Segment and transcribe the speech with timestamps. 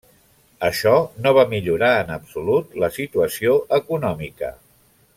[0.67, 0.93] Això
[1.25, 4.55] no va millorar en absolut la situació econòmica.